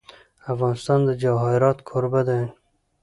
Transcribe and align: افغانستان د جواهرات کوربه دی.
افغانستان 0.53 0.99
د 1.05 1.09
جواهرات 1.23 1.77
کوربه 1.89 2.21
دی. 2.29 2.41